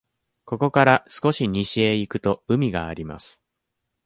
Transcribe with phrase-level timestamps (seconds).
[0.45, 3.39] ここから少し西へ行くと、海があります。